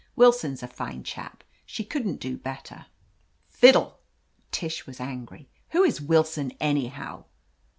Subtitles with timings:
[0.17, 2.87] "Willson's a fine chap— she couldn't do better."
[3.47, 4.01] "Fiddle I"
[4.49, 5.47] Tish was angry.
[5.73, 7.25] "Who is Will son, anyhow